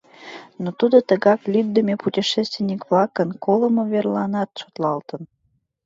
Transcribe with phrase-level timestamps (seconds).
[0.63, 5.21] Но тудо тыгак лӱддымӧ путешественник-влакын колымо верланат шотлалтын.